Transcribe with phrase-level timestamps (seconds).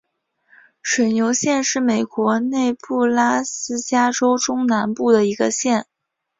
[0.81, 5.85] 水牛县是美国内布拉斯加州中南部的一个县。